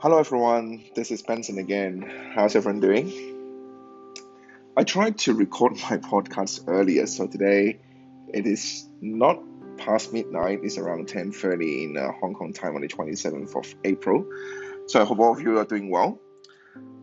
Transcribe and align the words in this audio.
Hello, 0.00 0.20
everyone. 0.20 0.84
This 0.94 1.10
is 1.10 1.22
Benson 1.22 1.58
again. 1.58 2.30
How's 2.32 2.54
everyone 2.54 2.78
doing? 2.78 3.10
I 4.76 4.84
tried 4.84 5.18
to 5.18 5.34
record 5.34 5.72
my 5.90 5.96
podcast 5.96 6.68
earlier, 6.68 7.04
so 7.08 7.26
today 7.26 7.80
it 8.32 8.46
is 8.46 8.88
not 9.00 9.40
past 9.76 10.12
midnight. 10.12 10.60
It's 10.62 10.78
around 10.78 11.08
10:30 11.08 11.86
in 11.86 11.96
uh, 11.96 12.12
Hong 12.20 12.34
Kong 12.34 12.52
time 12.52 12.76
on 12.76 12.82
the 12.82 12.86
27th 12.86 13.56
of 13.56 13.74
April. 13.82 14.24
So 14.86 15.02
I 15.02 15.04
hope 15.04 15.18
all 15.18 15.32
of 15.32 15.40
you 15.40 15.58
are 15.58 15.64
doing 15.64 15.90
well. 15.90 16.20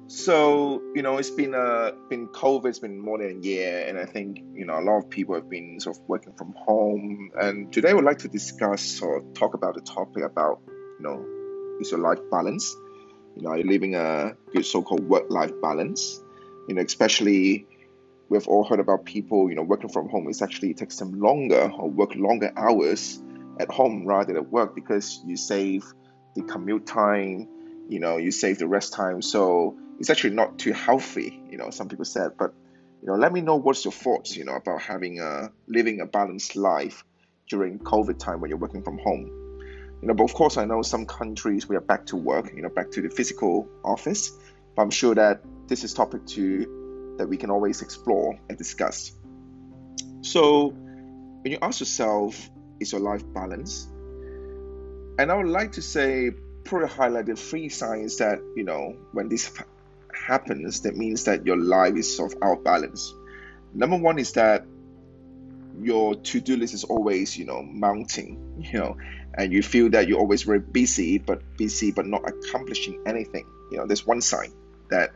So 0.07 0.81
you 0.95 1.01
know, 1.01 1.17
it's 1.17 1.31
been 1.31 1.53
uh, 1.53 1.91
been 2.09 2.29
COVID. 2.29 2.67
It's 2.67 2.79
been 2.79 2.97
more 2.97 3.17
than 3.17 3.41
a 3.41 3.45
year, 3.45 3.87
and 3.89 3.99
I 3.99 4.05
think 4.05 4.39
you 4.53 4.65
know 4.65 4.79
a 4.79 4.85
lot 4.89 4.99
of 4.99 5.09
people 5.09 5.35
have 5.35 5.49
been 5.49 5.81
sort 5.81 5.97
of 5.97 6.03
working 6.07 6.31
from 6.31 6.53
home. 6.53 7.31
And 7.37 7.73
today, 7.73 7.89
I 7.89 7.93
would 7.93 8.05
like 8.05 8.19
to 8.19 8.29
discuss 8.29 9.01
or 9.01 9.21
talk 9.33 9.53
about 9.53 9.75
the 9.75 9.81
topic 9.81 10.23
about 10.23 10.61
you 10.69 11.01
know 11.01 11.25
is 11.81 11.91
your 11.91 11.99
life 11.99 12.19
balance 12.31 12.73
you 13.35 13.41
know, 13.41 13.49
are 13.49 13.57
you 13.57 13.65
living 13.65 13.95
a 13.95 14.35
good 14.53 14.65
so-called 14.65 15.07
work-life 15.07 15.51
balance? 15.61 16.21
You 16.67 16.75
know, 16.75 16.81
especially 16.81 17.67
we've 18.29 18.47
all 18.47 18.63
heard 18.63 18.79
about 18.79 19.05
people, 19.05 19.49
you 19.49 19.55
know, 19.55 19.63
working 19.63 19.89
from 19.89 20.09
home. 20.09 20.27
It's 20.29 20.41
actually 20.41 20.71
it 20.71 20.77
takes 20.77 20.97
them 20.97 21.19
longer 21.19 21.71
or 21.77 21.89
work 21.89 22.15
longer 22.15 22.51
hours 22.55 23.21
at 23.59 23.69
home 23.69 24.05
rather 24.05 24.33
than 24.33 24.37
at 24.37 24.49
work 24.49 24.75
because 24.75 25.21
you 25.25 25.37
save 25.37 25.85
the 26.35 26.43
commute 26.43 26.85
time, 26.85 27.47
you 27.87 27.99
know, 27.99 28.17
you 28.17 28.31
save 28.31 28.57
the 28.57 28.67
rest 28.67 28.93
time. 28.93 29.21
So 29.21 29.77
it's 29.99 30.09
actually 30.09 30.35
not 30.35 30.57
too 30.57 30.73
healthy, 30.73 31.41
you 31.49 31.57
know, 31.57 31.69
some 31.69 31.87
people 31.87 32.05
said. 32.05 32.31
But 32.37 32.53
you 33.01 33.07
know, 33.07 33.15
let 33.15 33.31
me 33.31 33.41
know 33.41 33.55
what's 33.55 33.85
your 33.85 33.91
thoughts, 33.91 34.35
you 34.35 34.45
know, 34.45 34.55
about 34.55 34.81
having 34.81 35.19
a 35.19 35.51
living 35.67 36.01
a 36.01 36.05
balanced 36.05 36.55
life 36.55 37.03
during 37.49 37.79
COVID 37.79 38.17
time 38.17 38.41
when 38.41 38.49
you're 38.49 38.57
working 38.57 38.81
from 38.81 38.97
home. 38.97 39.44
You 40.05 40.09
know, 40.09 40.13
but 40.13 40.25
of 40.25 40.35
course, 40.35 40.57
I 40.57 40.65
know 40.65 40.83
some 40.83 41.07
countries 41.07 41.67
we 41.67 41.75
are 41.75 41.81
back 41.81 42.05
to 42.05 42.15
work, 42.15 42.53
you 42.55 42.61
know, 42.61 42.69
back 42.69 42.91
to 42.91 43.01
the 43.01 43.09
physical 43.09 43.67
office. 43.83 44.37
But 44.75 44.83
I'm 44.83 44.91
sure 44.91 45.15
that 45.15 45.41
this 45.65 45.83
is 45.83 45.95
topic 45.95 46.27
two 46.27 47.15
that 47.17 47.27
we 47.27 47.37
can 47.37 47.49
always 47.49 47.81
explore 47.81 48.37
and 48.47 48.55
discuss. 48.55 49.13
So, 50.21 50.67
when 50.67 51.51
you 51.51 51.57
ask 51.59 51.79
yourself, 51.79 52.51
is 52.79 52.91
your 52.91 53.01
life 53.01 53.23
balanced? 53.33 53.87
And 55.17 55.31
I 55.31 55.33
would 55.33 55.47
like 55.47 55.71
to 55.71 55.81
say, 55.81 56.29
probably 56.65 56.87
highlight 56.87 57.25
the 57.25 57.35
three 57.35 57.69
signs 57.69 58.17
that 58.17 58.37
you 58.55 58.63
know 58.63 58.95
when 59.11 59.27
this 59.27 59.51
happens, 60.13 60.81
that 60.81 60.95
means 60.95 61.23
that 61.23 61.47
your 61.47 61.57
life 61.57 61.95
is 61.95 62.15
sort 62.15 62.31
of 62.31 62.43
out 62.43 62.59
of 62.59 62.63
balance. 62.63 63.11
Number 63.73 63.97
one 63.97 64.19
is 64.19 64.33
that 64.33 64.65
your 65.81 66.15
to-do 66.15 66.57
list 66.57 66.73
is 66.73 66.83
always 66.83 67.37
you 67.37 67.45
know 67.45 67.61
mounting 67.63 68.55
you 68.71 68.79
know 68.79 68.97
and 69.35 69.51
you 69.53 69.61
feel 69.61 69.89
that 69.89 70.07
you're 70.07 70.19
always 70.19 70.43
very 70.43 70.59
busy 70.59 71.17
but 71.17 71.41
busy 71.57 71.91
but 71.91 72.05
not 72.05 72.27
accomplishing 72.27 73.01
anything 73.05 73.45
you 73.71 73.77
know 73.77 73.85
there's 73.85 74.05
one 74.05 74.21
sign 74.21 74.51
that 74.89 75.11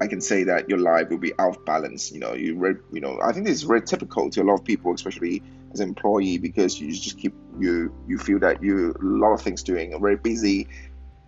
I 0.00 0.06
can 0.06 0.20
say 0.20 0.44
that 0.44 0.68
your 0.68 0.78
life 0.78 1.08
will 1.08 1.18
be 1.18 1.32
out 1.38 1.56
of 1.56 1.64
balance. 1.64 2.12
You 2.12 2.20
know, 2.20 2.34
you 2.34 2.54
re- 2.54 2.82
you 2.92 3.00
know, 3.00 3.18
I 3.24 3.32
think 3.32 3.46
this 3.46 3.54
is 3.54 3.62
very 3.62 3.80
typical 3.80 4.28
to 4.28 4.42
a 4.42 4.44
lot 4.44 4.54
of 4.54 4.64
people, 4.64 4.92
especially 4.92 5.42
as 5.72 5.80
an 5.80 5.88
employee, 5.88 6.36
because 6.36 6.78
you 6.78 6.92
just 6.92 7.18
keep 7.18 7.32
you 7.58 7.94
you 8.06 8.18
feel 8.18 8.38
that 8.40 8.62
you 8.62 8.90
a 8.90 9.02
lot 9.02 9.32
of 9.32 9.40
things 9.40 9.62
doing, 9.62 9.98
very 9.98 10.16
busy, 10.16 10.68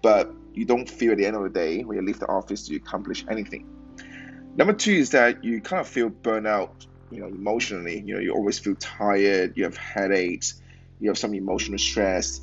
but 0.02 0.30
you 0.52 0.66
don't 0.66 0.88
feel 0.88 1.12
at 1.12 1.18
the 1.18 1.24
end 1.24 1.36
of 1.36 1.44
the 1.44 1.48
day 1.48 1.82
when 1.82 1.96
you 1.96 2.04
leave 2.04 2.20
the 2.20 2.28
office 2.28 2.66
to 2.66 2.76
accomplish 2.76 3.24
anything. 3.30 3.66
Number 4.56 4.74
two 4.74 4.92
is 4.92 5.10
that 5.10 5.42
you 5.42 5.62
kind 5.62 5.80
of 5.80 5.88
feel 5.88 6.10
burnout 6.10 6.86
you 7.10 7.20
know, 7.20 7.28
emotionally. 7.28 8.02
You 8.04 8.14
know, 8.14 8.20
you 8.20 8.32
always 8.32 8.58
feel 8.58 8.74
tired, 8.74 9.56
you 9.56 9.64
have 9.64 9.76
headaches, 9.76 10.60
you 11.00 11.08
have 11.08 11.18
some 11.18 11.34
emotional 11.34 11.78
stress. 11.78 12.40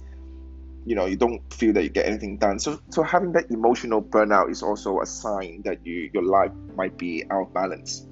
You 0.85 0.95
know, 0.95 1.05
you 1.05 1.15
don't 1.15 1.41
feel 1.53 1.73
that 1.73 1.83
you 1.83 1.89
get 1.89 2.05
anything 2.05 2.37
done. 2.37 2.59
So, 2.59 2.79
so 2.89 3.01
having 3.01 3.31
that 3.33 3.49
emotional 3.49 4.01
burnout 4.01 4.51
is 4.51 4.61
also 4.61 5.01
a 5.01 5.05
sign 5.05 5.63
that 5.65 5.85
you 5.85 6.09
your 6.13 6.23
life 6.23 6.51
might 6.75 6.97
be 6.97 7.25
out 7.31 7.47
of 7.47 7.53
balance. 7.53 8.07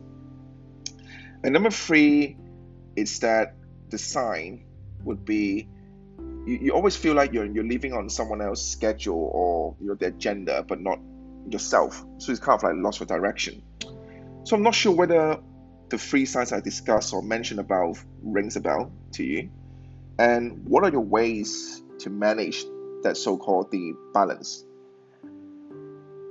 And 1.44 1.54
number 1.54 1.70
three 1.70 2.38
is 2.96 3.20
that 3.20 3.56
the 3.90 3.98
sign 3.98 4.66
would 5.04 5.26
be 5.26 5.68
you, 6.46 6.60
you 6.62 6.72
always 6.74 6.96
feel 6.96 7.14
like 7.14 7.32
you're 7.32 7.46
you're 7.46 7.64
living 7.64 7.94
on 7.94 8.10
someone 8.10 8.42
else's 8.42 8.72
schedule 8.72 9.30
or 9.34 9.76
you 9.80 9.88
know 9.88 9.96
their 9.96 10.10
agenda, 10.10 10.64
but 10.68 10.82
not 10.82 11.00
yourself. 11.48 12.04
So 12.18 12.32
it's 12.32 12.40
kind 12.40 12.58
of 12.58 12.64
like 12.64 12.74
lost 12.78 13.00
for 13.00 13.06
direction. 13.06 13.62
So 14.46 14.56
I'm 14.56 14.64
not 14.64 14.76
sure 14.76 14.94
whether 14.94 15.40
the 15.94 15.98
three 16.00 16.26
signs 16.26 16.52
I 16.52 16.60
discussed 16.60 17.14
or 17.14 17.22
mentioned 17.22 17.60
above 17.60 18.04
rings 18.24 18.56
a 18.56 18.62
bell 18.62 18.92
to 19.14 19.24
you? 19.24 19.52
And 20.20 20.66
what 20.66 20.84
are 20.84 20.92
your 20.92 21.02
ways 21.02 21.82
to 22.00 22.10
manage 22.10 22.66
that 23.04 23.18
so-called 23.18 23.72
the 23.72 23.94
balance? 24.14 24.66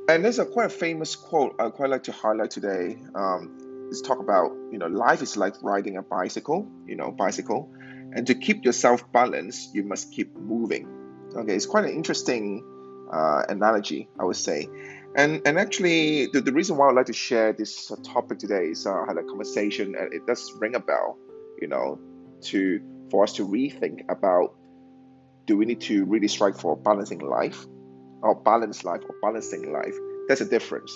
And 0.08 0.24
there's 0.24 0.38
a 0.38 0.46
quite 0.46 0.72
famous 0.72 1.14
quote 1.16 1.56
I 1.58 1.70
quite 1.70 1.90
like 1.90 2.04
to 2.04 2.12
highlight 2.12 2.50
today. 2.50 2.98
Um, 3.14 3.88
it's 3.88 4.00
talk 4.00 4.18
about 4.18 4.52
you 4.70 4.78
know 4.78 4.86
life 4.86 5.22
is 5.22 5.36
like 5.36 5.54
riding 5.62 5.96
a 5.96 6.02
bicycle, 6.02 6.68
you 6.86 6.96
know 6.96 7.12
bicycle, 7.12 7.70
and 8.12 8.26
to 8.26 8.34
keep 8.34 8.64
yourself 8.64 9.10
balanced, 9.12 9.74
you 9.74 9.84
must 9.84 10.12
keep 10.12 10.36
moving. 10.36 10.88
Okay, 11.36 11.54
it's 11.54 11.66
quite 11.66 11.84
an 11.84 11.90
interesting 11.90 12.64
uh, 13.12 13.42
analogy, 13.48 14.08
I 14.18 14.24
would 14.24 14.36
say. 14.36 14.68
And 15.14 15.42
and 15.46 15.58
actually, 15.58 16.26
the, 16.26 16.40
the 16.40 16.52
reason 16.52 16.76
why 16.76 16.88
I'd 16.88 16.96
like 16.96 17.06
to 17.06 17.12
share 17.12 17.52
this 17.52 17.90
uh, 17.90 17.96
topic 18.02 18.38
today 18.38 18.68
is 18.70 18.86
uh, 18.86 18.92
I 18.92 19.04
had 19.06 19.18
a 19.18 19.22
conversation, 19.22 19.94
and 19.98 20.12
it 20.12 20.26
does 20.26 20.52
ring 20.58 20.74
a 20.74 20.80
bell, 20.80 21.18
you 21.60 21.68
know, 21.68 21.98
to 22.42 22.80
for 23.12 23.22
us 23.22 23.34
to 23.34 23.46
rethink 23.46 24.10
about 24.10 24.54
do 25.46 25.56
we 25.56 25.66
need 25.66 25.82
to 25.82 26.04
really 26.06 26.28
strive 26.28 26.58
for 26.58 26.76
balancing 26.76 27.18
life, 27.18 27.66
or 28.22 28.34
balanced 28.34 28.84
life, 28.84 29.02
or 29.08 29.14
balancing 29.20 29.72
life? 29.72 29.94
There's 30.26 30.40
a 30.40 30.48
difference. 30.48 30.90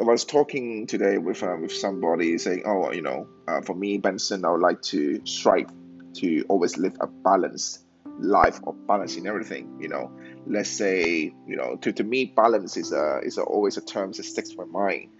I 0.00 0.02
was 0.02 0.24
talking 0.24 0.86
today 0.86 1.18
with 1.18 1.42
uh, 1.42 1.56
with 1.60 1.72
somebody 1.72 2.36
saying, 2.38 2.64
oh, 2.66 2.90
you 2.92 3.02
know, 3.02 3.28
uh, 3.46 3.60
for 3.60 3.74
me, 3.74 3.98
Benson, 3.98 4.44
I 4.44 4.50
would 4.50 4.60
like 4.60 4.82
to 4.94 5.24
strive 5.24 5.70
to 6.14 6.44
always 6.48 6.76
live 6.76 6.96
a 7.00 7.06
balanced 7.06 7.84
life 8.18 8.58
or 8.64 8.72
balance 8.74 9.16
in 9.16 9.26
everything, 9.26 9.78
you 9.80 9.88
know 9.88 10.10
let's 10.46 10.70
say 10.70 11.32
you 11.46 11.56
know 11.56 11.76
to, 11.76 11.92
to 11.92 12.02
me 12.02 12.24
balance 12.24 12.76
is 12.76 12.92
a 12.92 13.20
is 13.22 13.36
a, 13.38 13.42
always 13.42 13.76
a 13.76 13.80
term 13.80 14.12
that 14.12 14.24
sticks 14.24 14.50
to 14.50 14.56
my 14.56 14.64
mind 14.64 15.10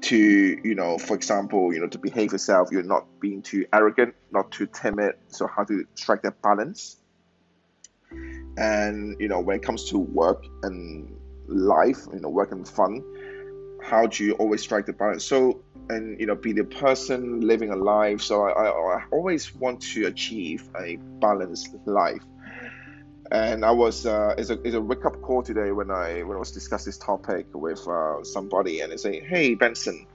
to 0.00 0.16
you 0.16 0.74
know 0.74 0.98
for 0.98 1.14
example 1.14 1.72
you 1.72 1.80
know 1.80 1.88
to 1.88 1.98
behave 1.98 2.32
yourself 2.32 2.70
you're 2.70 2.82
not 2.82 3.06
being 3.20 3.42
too 3.42 3.66
arrogant 3.72 4.14
not 4.30 4.50
too 4.50 4.66
timid. 4.66 5.14
So 5.28 5.46
how 5.46 5.64
to 5.64 5.86
strike 5.94 6.22
that 6.22 6.40
balance. 6.42 6.96
And 8.56 9.16
you 9.20 9.28
know 9.28 9.40
when 9.40 9.56
it 9.56 9.62
comes 9.62 9.90
to 9.90 9.98
work 9.98 10.44
and 10.62 11.16
life 11.46 12.06
you 12.12 12.20
know 12.20 12.28
work 12.28 12.52
and 12.52 12.68
fun 12.68 13.02
how 13.82 14.06
do 14.06 14.24
you 14.24 14.32
always 14.34 14.60
strike 14.60 14.86
the 14.86 14.92
balance? 14.92 15.24
So 15.24 15.62
and 15.88 16.20
you 16.20 16.26
know 16.26 16.34
be 16.34 16.52
the 16.52 16.64
person 16.64 17.40
living 17.40 17.70
a 17.70 17.76
life. 17.76 18.20
So 18.20 18.42
i, 18.42 18.50
I, 18.50 18.98
I 18.98 19.04
always 19.10 19.54
want 19.54 19.80
to 19.92 20.06
achieve 20.06 20.68
a 20.78 20.96
balanced 21.20 21.74
life 21.86 22.22
and 23.30 23.64
I 23.64 23.70
was 23.70 24.06
uh, 24.06 24.34
it's 24.38 24.50
a 24.50 24.60
it's 24.62 24.74
a 24.74 24.80
wake 24.80 25.04
up 25.04 25.20
call 25.20 25.42
today 25.42 25.70
when 25.72 25.90
I 25.90 26.22
when 26.22 26.36
I 26.36 26.40
was 26.40 26.52
discussing 26.52 26.90
this 26.90 26.98
topic 26.98 27.46
with 27.52 27.86
uh, 27.86 28.24
somebody 28.24 28.80
and 28.80 28.92
they 28.92 28.96
say, 28.96 29.20
hey 29.20 29.54
Benson, 29.54 30.06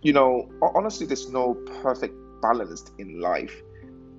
you 0.00 0.12
know 0.12 0.50
honestly 0.62 1.06
there's 1.06 1.28
no 1.28 1.54
perfect 1.82 2.14
balance 2.40 2.90
in 2.98 3.20
life, 3.20 3.62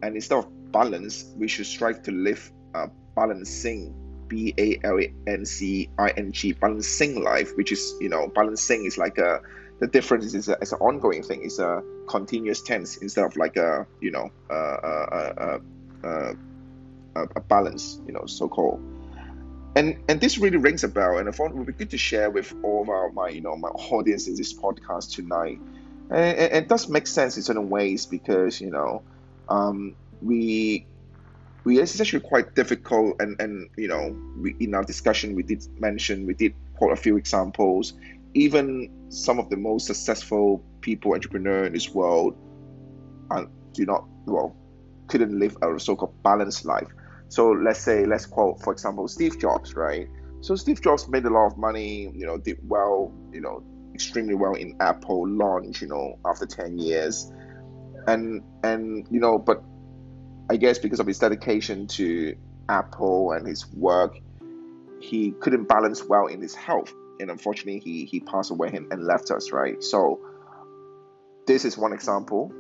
and 0.02 0.16
instead 0.16 0.38
of 0.40 0.72
balance 0.72 1.26
we 1.38 1.48
should 1.48 1.66
strive 1.66 2.04
to 2.04 2.12
live 2.12 2.52
a 2.76 2.90
balancing 3.16 3.94
B 4.28 4.54
A 4.58 4.80
L 4.84 5.00
A 5.00 5.14
N 5.28 5.46
C 5.46 5.90
I 5.98 6.10
N 6.10 6.32
G 6.32 6.54
balancing 6.54 7.24
life, 7.24 7.56
which 7.56 7.72
is 7.72 7.96
you 8.00 8.10
know 8.10 8.28
balancing 8.28 8.86
is 8.86 8.98
like 8.98 9.18
a 9.18 9.42
the 9.80 9.88
difference 9.88 10.34
is 10.34 10.48
it's 10.48 10.72
an 10.72 10.80
ongoing 10.80 11.24
thing. 11.24 11.44
It's 11.44 11.60
a 11.60 11.82
continuous 12.08 12.62
tense 12.62 12.98
instead 12.98 13.26
of 13.26 13.36
like 13.38 13.58
a 13.58 13.88
you 14.02 14.12
know 14.12 14.30
uh, 14.50 14.54
uh, 14.54 15.30
uh, 16.04 16.08
uh 16.08 16.34
a, 17.16 17.24
a 17.36 17.42
balance, 17.42 18.00
you 18.06 18.14
know, 18.14 18.26
so 18.26 18.48
called. 18.48 18.82
And 19.76 19.98
and 20.08 20.22
this 20.22 20.38
really 20.38 20.58
rings 20.58 20.84
a 20.84 20.88
bell, 20.88 21.18
and 21.18 21.28
I 21.28 21.32
thought 21.32 21.50
it 21.50 21.56
would 21.56 21.66
be 21.66 21.74
good 21.74 21.90
to 21.92 21.98
share 21.98 22.30
with 22.30 22.54
all 22.64 22.84
of 22.84 22.90
our 22.90 23.12
my 23.12 23.30
you 23.30 23.42
know 23.42 23.56
my 23.56 23.70
audience 23.70 24.28
in 24.28 24.36
this 24.36 24.54
podcast 24.54 25.16
tonight. 25.16 25.60
And, 26.12 26.38
and 26.38 26.54
it 26.54 26.68
does 26.68 26.90
make 26.90 27.08
sense 27.08 27.38
in 27.38 27.44
certain 27.44 27.70
ways 27.70 28.06
because 28.06 28.62
you 28.62 28.70
know 28.70 29.02
um, 29.50 29.96
we 30.22 30.86
we 31.64 31.80
it's 31.80 32.00
actually 32.00 32.20
quite 32.22 32.56
difficult 32.56 33.16
and 33.20 33.40
and 33.40 33.70
you 33.78 33.88
know 33.88 34.16
we, 34.38 34.56
in 34.60 34.74
our 34.76 34.84
discussion 34.84 35.36
we 35.36 35.44
did 35.44 35.66
mention 35.80 36.26
we 36.26 36.34
did 36.34 36.54
quote 36.76 36.92
a 36.92 36.96
few 36.96 37.18
examples 37.18 37.94
even 38.34 38.90
some 39.10 39.40
of 39.40 39.50
the 39.50 39.58
most 39.58 39.88
successful 39.88 40.64
people 40.82 41.14
entrepreneur 41.14 41.66
in 41.66 41.74
this 41.74 41.90
world 41.90 42.36
are, 43.30 43.48
do 43.74 43.86
not 43.86 44.06
well 44.26 44.56
couldn't 45.08 45.38
live 45.38 45.58
a 45.62 45.80
so-called 45.80 46.14
balanced 46.24 46.66
life 46.66 46.88
so 47.34 47.50
let's 47.50 47.80
say, 47.80 48.06
let's 48.06 48.28
quote, 48.28 48.62
for 48.62 48.72
example, 48.72 49.08
Steve 49.08 49.40
Jobs, 49.40 49.74
right? 49.74 50.08
So 50.42 50.56
Steve 50.56 50.84
Jobs 50.84 51.08
made 51.08 51.26
a 51.26 51.32
lot 51.32 51.48
of 51.48 51.58
money, 51.58 52.12
you 52.14 52.28
know, 52.28 52.38
did 52.38 52.60
well, 52.62 53.12
you 53.32 53.42
know, 53.42 53.64
extremely 53.96 54.36
well 54.36 54.54
in 54.54 54.78
Apple 54.80 55.28
launch, 55.28 55.82
you 55.82 55.88
know, 55.88 56.20
after 56.28 56.46
10 56.46 56.78
years. 56.78 57.34
And, 58.06 58.44
and, 58.64 59.08
you 59.10 59.20
know, 59.20 59.40
but 59.40 59.64
I 60.52 60.58
guess 60.58 60.78
because 60.78 61.00
of 61.00 61.08
his 61.08 61.18
dedication 61.18 61.88
to 61.88 62.36
Apple 62.70 63.32
and 63.32 63.48
his 63.48 63.66
work, 63.74 64.16
he 65.02 65.32
couldn't 65.40 65.68
balance 65.68 66.04
well 66.04 66.28
in 66.28 66.40
his 66.40 66.54
health, 66.54 66.94
and 67.20 67.32
unfortunately, 67.32 67.80
he 67.80 68.06
he 68.06 68.20
passed 68.20 68.52
away 68.52 68.70
and, 68.74 68.94
and 68.94 69.04
left 69.04 69.32
us. 69.32 69.52
Right. 69.52 69.84
So 69.84 70.20
this 71.48 71.66
is 71.66 71.78
one 71.78 71.94
example. 71.94 72.54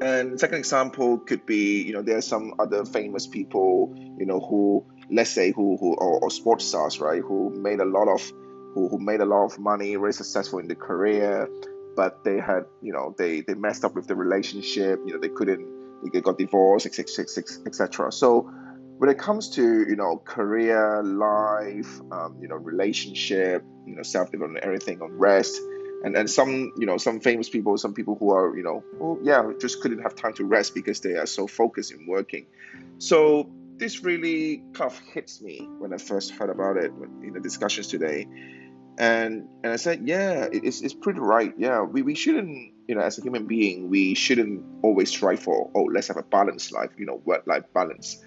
And 0.00 0.38
second 0.38 0.58
example 0.58 1.18
could 1.18 1.46
be, 1.46 1.82
you 1.82 1.92
know, 1.92 2.02
there 2.02 2.18
are 2.18 2.22
some 2.22 2.54
other 2.58 2.84
famous 2.84 3.26
people, 3.26 3.94
you 4.18 4.26
know, 4.26 4.40
who 4.40 4.84
let's 5.10 5.30
say 5.30 5.52
who 5.52 5.76
who 5.78 5.94
or, 5.94 6.20
or 6.20 6.30
sports 6.30 6.64
stars, 6.64 7.00
right, 7.00 7.22
who 7.22 7.50
made 7.50 7.80
a 7.80 7.84
lot 7.84 8.08
of 8.08 8.20
who, 8.74 8.88
who 8.88 8.98
made 8.98 9.20
a 9.20 9.24
lot 9.24 9.44
of 9.44 9.58
money, 9.58 9.96
very 9.96 10.12
successful 10.12 10.58
in 10.58 10.66
their 10.66 10.76
career, 10.76 11.48
but 11.94 12.24
they 12.24 12.38
had, 12.38 12.64
you 12.82 12.92
know, 12.92 13.14
they 13.16 13.40
they 13.40 13.54
messed 13.54 13.84
up 13.84 13.94
with 13.94 14.06
the 14.06 14.14
relationship, 14.14 15.00
you 15.06 15.14
know, 15.14 15.18
they 15.18 15.30
couldn't, 15.30 15.66
they 16.12 16.20
got 16.20 16.38
divorced, 16.38 16.86
etc. 16.86 18.12
So 18.12 18.50
when 18.98 19.10
it 19.10 19.18
comes 19.18 19.50
to 19.50 19.62
you 19.62 19.96
know 19.96 20.18
career, 20.24 21.02
life, 21.02 22.00
um, 22.12 22.36
you 22.40 22.48
know, 22.48 22.56
relationship, 22.56 23.64
you 23.86 23.94
know, 23.94 24.02
self 24.02 24.30
development, 24.30 24.64
everything 24.64 25.00
on 25.00 25.12
rest 25.18 25.60
and 26.06 26.16
and 26.16 26.30
some 26.30 26.72
you 26.78 26.86
know 26.86 26.96
some 26.96 27.18
famous 27.20 27.48
people 27.48 27.76
some 27.76 27.92
people 27.92 28.14
who 28.14 28.30
are 28.30 28.56
you 28.56 28.62
know 28.62 28.84
oh 29.00 29.18
yeah 29.22 29.42
just 29.60 29.80
couldn't 29.80 29.98
have 29.98 30.14
time 30.14 30.32
to 30.32 30.44
rest 30.44 30.72
because 30.72 31.00
they 31.00 31.14
are 31.14 31.26
so 31.26 31.46
focused 31.48 31.90
in 31.92 32.06
working. 32.06 32.46
So 32.98 33.50
this 33.76 34.04
really 34.04 34.62
kind 34.72 34.90
of 34.90 34.98
hits 35.12 35.42
me 35.42 35.68
when 35.78 35.92
i 35.92 35.98
first 35.98 36.30
heard 36.30 36.48
about 36.48 36.76
it 36.78 36.92
in 37.22 37.32
the 37.34 37.40
discussions 37.40 37.88
today. 37.88 38.26
And 38.98 39.48
and 39.64 39.72
i 39.72 39.76
said 39.76 40.06
yeah 40.08 40.48
it's, 40.50 40.80
it's 40.80 40.94
pretty 40.94 41.20
right. 41.20 41.52
Yeah 41.58 41.82
we, 41.82 42.02
we 42.02 42.14
shouldn't 42.14 42.72
you 42.86 42.94
know 42.94 43.02
as 43.02 43.18
a 43.18 43.22
human 43.22 43.46
being 43.46 43.90
we 43.90 44.14
shouldn't 44.14 44.64
always 44.82 45.10
strive 45.10 45.40
for 45.40 45.70
oh 45.74 45.86
let's 45.94 46.06
have 46.06 46.18
a 46.18 46.22
balanced 46.22 46.72
life 46.72 46.92
you 46.96 47.06
know 47.06 47.20
work 47.24 47.46
life 47.46 47.64
balance. 47.74 48.22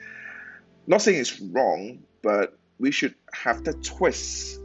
Not 0.85 1.01
saying 1.01 1.19
it's 1.21 1.39
wrong 1.39 1.99
but 2.21 2.59
we 2.77 2.91
should 2.91 3.15
have 3.33 3.63
the 3.63 3.73
twist 3.73 4.59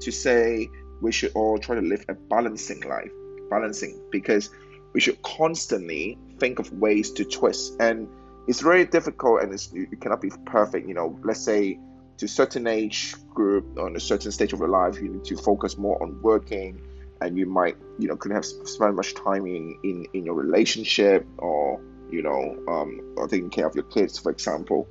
to 0.00 0.10
say 0.10 0.70
we 1.00 1.12
should 1.12 1.32
all 1.34 1.58
try 1.58 1.74
to 1.76 1.82
live 1.82 2.04
a 2.08 2.14
balancing 2.14 2.80
life, 2.80 3.10
balancing, 3.50 4.00
because 4.10 4.50
we 4.92 5.00
should 5.00 5.20
constantly 5.22 6.18
think 6.38 6.58
of 6.58 6.72
ways 6.72 7.10
to 7.12 7.24
twist. 7.24 7.74
And 7.80 8.08
it's 8.48 8.60
very 8.60 8.84
difficult 8.84 9.42
and 9.42 9.52
it's, 9.52 9.72
you 9.72 9.86
cannot 10.00 10.20
be 10.20 10.30
perfect. 10.46 10.88
You 10.88 10.94
know, 10.94 11.18
let's 11.22 11.44
say 11.44 11.78
to 12.18 12.28
certain 12.28 12.66
age 12.66 13.14
group 13.28 13.78
on 13.78 13.96
a 13.96 14.00
certain 14.00 14.32
stage 14.32 14.52
of 14.52 14.60
your 14.60 14.68
life, 14.68 15.00
you 15.00 15.08
need 15.08 15.24
to 15.24 15.36
focus 15.36 15.76
more 15.76 16.02
on 16.02 16.20
working 16.22 16.80
and 17.20 17.36
you 17.36 17.46
might, 17.46 17.76
you 17.98 18.08
know, 18.08 18.16
couldn't 18.16 18.36
have 18.36 18.44
spent 18.44 18.94
much 18.94 19.14
time 19.14 19.46
in, 19.46 19.78
in, 19.84 20.06
in 20.14 20.24
your 20.24 20.34
relationship 20.34 21.26
or, 21.38 21.80
you 22.10 22.22
know, 22.22 22.56
um, 22.68 23.14
or 23.16 23.28
taking 23.28 23.50
care 23.50 23.66
of 23.66 23.74
your 23.74 23.84
kids, 23.84 24.18
for 24.18 24.30
example. 24.30 24.88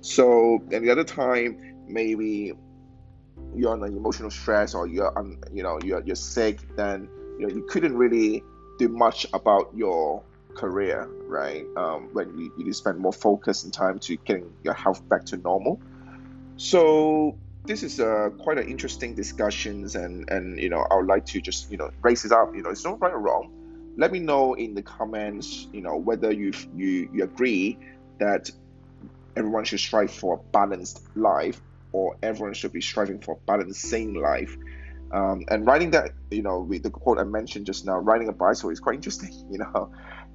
So, 0.00 0.62
and 0.72 0.84
the 0.84 0.90
other 0.90 1.04
time, 1.04 1.84
maybe 1.86 2.52
you're 3.56 3.72
under 3.72 3.86
emotional 3.86 4.30
stress 4.30 4.74
or 4.74 4.86
you're 4.86 5.16
un, 5.18 5.38
you 5.52 5.62
know 5.62 5.78
you're 5.82 6.02
you're 6.02 6.16
sick, 6.16 6.58
then 6.76 7.08
you 7.38 7.46
know 7.46 7.54
you 7.54 7.62
couldn't 7.62 7.96
really 7.96 8.44
do 8.78 8.88
much 8.88 9.26
about 9.32 9.70
your 9.74 10.22
career, 10.54 11.08
right? 11.26 11.64
Um, 11.76 12.08
when 12.12 12.36
you, 12.38 12.52
you 12.58 12.72
spend 12.72 12.98
more 12.98 13.12
focus 13.12 13.64
and 13.64 13.72
time 13.72 13.98
to 14.00 14.16
getting 14.16 14.52
your 14.62 14.74
health 14.74 15.06
back 15.08 15.24
to 15.26 15.36
normal. 15.36 15.80
So 16.56 17.36
this 17.64 17.82
is 17.82 18.00
a 18.00 18.32
quite 18.38 18.58
an 18.58 18.68
interesting 18.68 19.14
discussions, 19.14 19.96
and 19.96 20.28
and 20.30 20.58
you 20.58 20.68
know 20.68 20.86
I 20.90 20.96
would 20.96 21.06
like 21.06 21.26
to 21.26 21.40
just 21.40 21.70
you 21.70 21.76
know 21.76 21.90
raise 22.02 22.24
it 22.24 22.32
up. 22.32 22.54
You 22.54 22.62
know, 22.62 22.70
it's 22.70 22.84
not 22.84 23.00
right 23.00 23.12
or 23.12 23.20
wrong. 23.20 23.52
Let 23.96 24.12
me 24.12 24.18
know 24.18 24.54
in 24.54 24.74
the 24.74 24.82
comments, 24.82 25.68
you 25.72 25.80
know, 25.80 25.96
whether 25.96 26.30
you 26.30 26.52
you 26.74 27.08
you 27.12 27.24
agree 27.24 27.78
that 28.18 28.50
everyone 29.36 29.64
should 29.64 29.80
strive 29.80 30.10
for 30.10 30.34
a 30.34 30.38
balanced 30.50 31.02
life 31.14 31.60
or 31.96 32.18
everyone 32.22 32.52
should 32.52 32.72
be 32.72 32.82
striving 32.82 33.18
for 33.20 33.32
a 33.32 33.46
balancing 33.46 34.12
life. 34.12 34.54
Um, 35.10 35.44
and 35.48 35.66
riding 35.66 35.92
that, 35.92 36.10
you 36.30 36.42
know, 36.42 36.60
with 36.60 36.82
the 36.82 36.90
quote 36.90 37.18
I 37.18 37.24
mentioned 37.24 37.64
just 37.64 37.86
now, 37.86 37.96
riding 37.98 38.28
a 38.28 38.32
bicycle 38.32 38.70
is 38.70 38.80
quite 38.80 38.96
interesting. 38.96 39.32
You 39.50 39.58
know, 39.58 39.92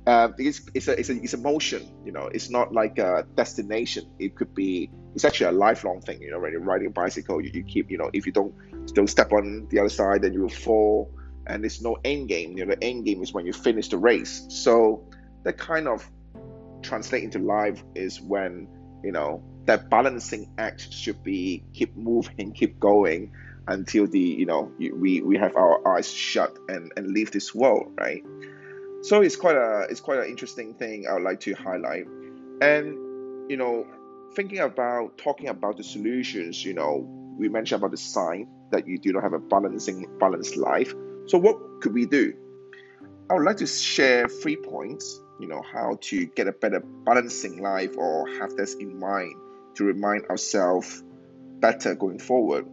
um, 0.08 0.34
it's 0.40 0.62
it's 0.74 0.88
a, 0.88 1.00
it's 1.00 1.10
a 1.10 1.16
it's 1.26 1.34
a 1.34 1.38
motion. 1.38 1.84
You 2.06 2.14
know, 2.14 2.26
it's 2.38 2.50
not 2.50 2.74
like 2.74 2.98
a 2.98 3.28
destination. 3.36 4.04
It 4.18 4.36
could 4.36 4.56
be 4.56 4.90
it's 5.14 5.26
actually 5.26 5.50
a 5.56 5.58
lifelong 5.66 6.02
thing. 6.02 6.22
You 6.22 6.32
know, 6.32 6.40
when 6.40 6.52
you're 6.54 6.68
riding 6.74 6.88
a 6.88 6.96
bicycle, 7.04 7.40
you, 7.42 7.52
you 7.54 7.64
keep 7.64 7.92
you 7.92 8.00
know 8.00 8.10
if 8.12 8.26
you 8.26 8.32
don't 8.32 8.54
don't 8.96 9.12
step 9.18 9.32
on 9.32 9.68
the 9.70 9.78
other 9.80 9.90
side, 9.90 10.24
then 10.24 10.34
you 10.34 10.42
will 10.42 10.58
fall. 10.68 11.14
And 11.46 11.64
there's 11.64 11.82
no 11.82 11.98
end 12.04 12.30
game. 12.30 12.58
You 12.58 12.66
know, 12.66 12.74
the 12.74 12.84
end 12.84 13.06
game 13.06 13.22
is 13.22 13.34
when 13.34 13.46
you 13.46 13.54
finish 13.54 13.90
the 13.90 13.98
race. 13.98 14.46
So 14.50 15.04
that 15.44 15.58
kind 15.58 15.88
of 15.88 16.10
translate 16.82 17.24
into 17.24 17.40
life 17.40 17.84
is 17.94 18.20
when 18.22 18.68
you 19.04 19.12
know 19.12 19.44
that 19.66 19.90
balancing 19.90 20.50
act 20.58 20.92
should 20.92 21.24
be 21.24 21.64
keep 21.74 21.96
moving, 21.96 22.52
keep 22.54 22.80
going 22.80 23.32
until 23.68 24.08
the 24.08 24.20
you 24.20 24.46
know 24.46 24.72
we 24.80 25.22
we 25.22 25.38
have 25.38 25.56
our 25.56 25.88
eyes 25.88 26.12
shut 26.12 26.58
and 26.68 26.92
and 26.98 27.08
leave 27.08 27.32
this 27.32 27.54
world, 27.54 27.92
right? 28.00 28.24
So 29.04 29.22
it's 29.22 29.36
quite 29.36 29.56
a 29.56 29.88
it's 29.90 30.02
quite 30.02 30.20
an 30.20 30.26
interesting 30.26 30.74
thing 30.76 31.06
I 31.10 31.14
would 31.14 31.24
like 31.24 31.40
to 31.42 31.54
highlight, 31.54 32.06
and 32.62 33.50
you 33.50 33.58
know 33.58 33.86
thinking 34.36 34.60
about 34.60 35.18
talking 35.18 35.50
about 35.50 35.78
the 35.78 35.84
solutions, 35.84 36.64
you 36.64 36.74
know 36.74 37.08
we 37.38 37.50
mentioned 37.50 37.82
about 37.82 37.92
the 37.92 37.98
sign 37.98 38.48
that 38.72 38.88
you 38.88 38.98
do 38.98 39.14
not 39.14 39.24
have 39.24 39.34
a 39.34 39.40
balancing 39.40 40.08
balanced 40.20 40.58
life. 40.58 40.94
So 41.28 41.38
what 41.38 41.82
could 41.82 41.94
we 41.94 42.06
do? 42.06 42.34
I 43.30 43.36
would 43.36 43.44
like 43.44 43.58
to 43.58 43.68
share 43.68 44.28
three 44.28 44.58
points, 44.58 45.22
you 45.40 45.48
know, 45.48 45.62
how 45.74 45.98
to 46.02 46.26
get 46.26 46.48
a 46.48 46.52
better 46.52 46.82
balancing 47.06 47.62
life 47.62 47.96
or 47.98 48.28
have 48.40 48.56
this 48.58 48.76
in 48.76 49.00
mind 49.00 49.36
to 49.76 49.84
remind 49.84 50.26
ourselves 50.26 51.04
better 51.60 51.96
going 51.96 52.20
forward. 52.20 52.68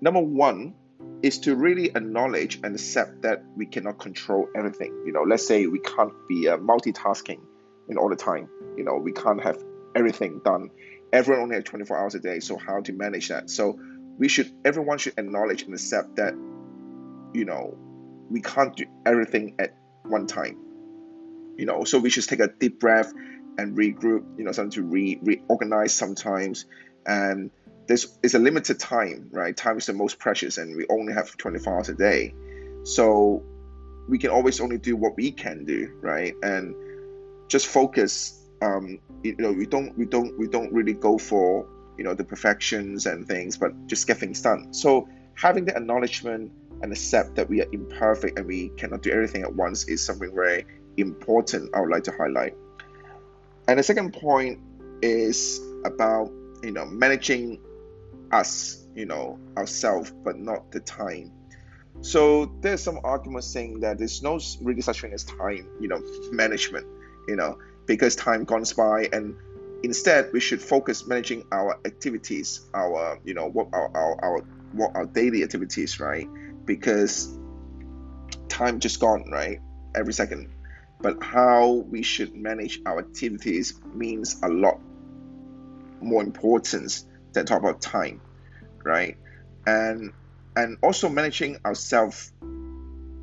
Number 0.00 0.20
one 0.20 0.74
is 1.22 1.38
to 1.40 1.54
really 1.54 1.86
acknowledge 1.86 2.60
and 2.62 2.74
accept 2.74 3.22
that 3.22 3.44
we 3.56 3.66
cannot 3.66 3.98
control 3.98 4.48
everything. 4.54 5.02
You 5.06 5.12
know, 5.12 5.22
let's 5.22 5.46
say 5.46 5.66
we 5.66 5.78
can't 5.78 6.12
be 6.28 6.48
uh, 6.48 6.56
multitasking 6.58 7.40
in 7.88 7.98
all 7.98 8.08
the 8.08 8.16
time. 8.16 8.48
You 8.76 8.84
know, 8.84 8.96
we 8.96 9.12
can't 9.12 9.42
have 9.42 9.62
everything 9.94 10.40
done. 10.44 10.70
Everyone 11.12 11.44
only 11.44 11.54
has 11.56 11.64
24 11.64 11.96
hours 11.96 12.14
a 12.14 12.20
day, 12.20 12.40
so 12.40 12.58
how 12.58 12.80
to 12.80 12.92
manage 12.92 13.28
that? 13.28 13.48
So 13.50 13.78
we 14.18 14.28
should, 14.28 14.50
everyone 14.64 14.98
should 14.98 15.14
acknowledge 15.18 15.62
and 15.62 15.74
accept 15.74 16.16
that, 16.16 16.34
you 17.32 17.44
know, 17.44 17.76
we 18.30 18.40
can't 18.40 18.76
do 18.76 18.86
everything 19.04 19.54
at 19.58 19.76
one 20.02 20.26
time. 20.26 20.58
You 21.56 21.64
know, 21.64 21.84
so 21.84 21.98
we 21.98 22.10
should 22.10 22.24
take 22.28 22.40
a 22.40 22.48
deep 22.48 22.80
breath 22.80 23.12
and 23.58 23.76
regroup, 23.76 24.24
you 24.38 24.44
know, 24.44 24.52
something 24.52 24.72
to 24.72 24.82
re 24.82 25.18
reorganize 25.22 25.94
sometimes. 25.94 26.66
And 27.06 27.50
this 27.86 28.18
is 28.22 28.34
a 28.34 28.38
limited 28.38 28.80
time, 28.80 29.28
right? 29.30 29.56
Time 29.56 29.78
is 29.78 29.86
the 29.86 29.92
most 29.92 30.18
precious, 30.18 30.58
and 30.58 30.76
we 30.76 30.86
only 30.90 31.12
have 31.12 31.36
24 31.36 31.76
hours 31.76 31.88
a 31.88 31.94
day. 31.94 32.34
So 32.84 33.42
we 34.08 34.18
can 34.18 34.30
always 34.30 34.60
only 34.60 34.78
do 34.78 34.96
what 34.96 35.16
we 35.16 35.32
can 35.32 35.64
do, 35.64 35.98
right? 36.00 36.34
And 36.42 36.74
just 37.48 37.66
focus. 37.66 38.42
Um, 38.62 39.00
you 39.22 39.36
know, 39.38 39.52
we 39.52 39.66
don't, 39.66 39.96
we 39.98 40.06
don't, 40.06 40.38
we 40.38 40.48
don't 40.48 40.72
really 40.72 40.94
go 40.94 41.18
for 41.18 41.68
you 41.98 42.04
know 42.04 42.14
the 42.14 42.24
perfections 42.24 43.06
and 43.06 43.26
things, 43.26 43.56
but 43.56 43.72
just 43.86 44.06
get 44.06 44.18
things 44.18 44.40
done. 44.42 44.72
So 44.72 45.08
having 45.34 45.64
the 45.64 45.76
acknowledgement 45.76 46.52
and 46.82 46.92
accept 46.92 47.34
that 47.36 47.48
we 47.48 47.62
are 47.62 47.68
imperfect 47.72 48.38
and 48.38 48.46
we 48.46 48.70
cannot 48.70 49.02
do 49.02 49.10
everything 49.10 49.42
at 49.42 49.54
once 49.54 49.88
is 49.88 50.04
something 50.04 50.34
very 50.34 50.66
important. 50.96 51.74
I 51.74 51.80
would 51.80 51.90
like 51.90 52.04
to 52.04 52.12
highlight. 52.12 52.54
And 53.68 53.78
the 53.78 53.82
second 53.82 54.12
point 54.12 54.60
is 55.02 55.60
about 55.84 56.30
you 56.62 56.70
know 56.70 56.84
managing 56.86 57.60
us, 58.32 58.86
you 58.94 59.06
know, 59.06 59.38
ourselves, 59.56 60.12
but 60.24 60.38
not 60.38 60.70
the 60.72 60.80
time. 60.80 61.32
So 62.00 62.46
there's 62.60 62.82
some 62.82 63.00
arguments 63.04 63.46
saying 63.46 63.80
that 63.80 63.98
there's 63.98 64.22
no 64.22 64.38
really 64.60 64.82
such 64.82 65.00
thing 65.00 65.12
as 65.12 65.24
time, 65.24 65.68
you 65.80 65.88
know, 65.88 66.02
management, 66.30 66.86
you 67.26 67.36
know, 67.36 67.58
because 67.86 68.14
time 68.16 68.44
goes 68.44 68.72
by 68.72 69.08
and 69.12 69.34
instead 69.82 70.30
we 70.32 70.40
should 70.40 70.60
focus 70.60 71.06
managing 71.06 71.44
our 71.52 71.78
activities, 71.84 72.66
our 72.74 73.18
you 73.24 73.34
know 73.34 73.46
what 73.48 73.68
our 73.72 73.90
our, 73.96 74.24
our 74.24 74.40
what 74.72 74.94
our 74.94 75.06
daily 75.06 75.42
activities, 75.42 76.00
right? 76.00 76.28
Because 76.64 77.38
time 78.48 78.80
just 78.80 79.00
gone, 79.00 79.30
right? 79.30 79.60
Every 79.94 80.12
second 80.12 80.50
but 81.00 81.22
how 81.22 81.84
we 81.88 82.02
should 82.02 82.34
manage 82.34 82.80
our 82.86 82.98
activities 82.98 83.80
means 83.94 84.40
a 84.42 84.48
lot 84.48 84.80
more 86.00 86.22
importance 86.22 87.04
than 87.32 87.46
talk 87.46 87.60
about 87.60 87.80
time, 87.80 88.20
right? 88.84 89.16
And 89.66 90.12
and 90.56 90.78
also 90.82 91.08
managing 91.08 91.58
ourselves 91.64 92.32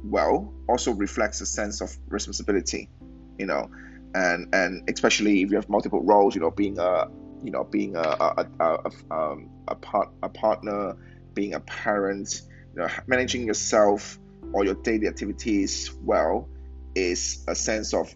well 0.03 0.53
also 0.67 0.91
reflects 0.91 1.41
a 1.41 1.45
sense 1.45 1.81
of 1.81 1.95
responsibility, 2.07 2.89
you 3.37 3.45
know, 3.45 3.69
and 4.13 4.53
and 4.53 4.89
especially 4.89 5.41
if 5.41 5.49
you 5.49 5.55
have 5.55 5.69
multiple 5.69 6.01
roles, 6.03 6.35
you 6.35 6.41
know, 6.41 6.51
being 6.51 6.77
a 6.79 7.07
you 7.43 7.51
know 7.51 7.63
being 7.63 7.95
a 7.95 8.01
a, 8.01 8.47
a, 8.59 8.65
a, 8.65 9.13
um, 9.13 9.49
a 9.67 9.75
part 9.75 10.09
a 10.21 10.29
partner, 10.29 10.95
being 11.33 11.55
a 11.55 11.59
parent, 11.59 12.41
you 12.75 12.81
know, 12.81 12.87
managing 13.07 13.47
yourself 13.47 14.19
or 14.51 14.63
your 14.63 14.75
daily 14.75 15.07
activities 15.07 15.91
well 16.03 16.47
is 16.95 17.43
a 17.47 17.55
sense 17.55 17.93
of 17.93 18.13